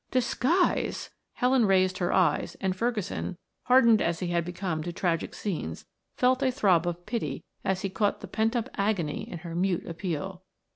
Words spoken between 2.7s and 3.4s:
Ferguson,